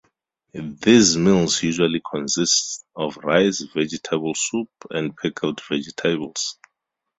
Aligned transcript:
These 0.51 1.15
meals 1.15 1.61
usually 1.61 2.01
consist 2.03 2.83
of 2.95 3.17
rice, 3.17 3.59
vegetable 3.61 4.33
soup 4.33 4.71
and 4.89 5.15
pickled 5.15 5.61
vegetables. 5.69 6.57